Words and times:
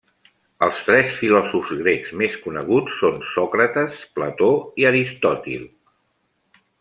Els 0.67 0.79
tres 0.87 1.11
filòsofs 1.17 1.75
grecs 1.81 2.15
més 2.23 2.37
coneguts 2.47 2.97
són 3.03 3.19
Sòcrates, 3.35 4.01
Plató 4.21 4.49
i 4.83 4.89
Aristòtil. 4.95 5.69